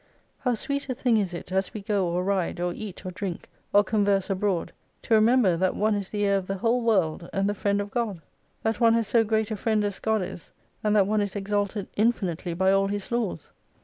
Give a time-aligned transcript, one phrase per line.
[0.39, 3.47] How sweet a thing is it as we go or ride, or eat or drink,
[3.71, 7.47] or converse abroad to remember that one is the heir of the whole world, and
[7.47, 8.19] the friend of God!
[8.63, 10.51] That one has so great a friend as God is:
[10.83, 13.51] and that one is exalted infinitely by all His Laws